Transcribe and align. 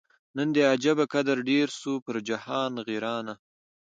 نن 0.37 0.47
دي 0.55 0.61
عجبه 0.71 1.05
قدر 1.13 1.37
ډېر 1.49 1.67
سو 1.79 1.91
پر 2.05 2.15
جهان 2.27 2.73
غیرانه 2.87 3.33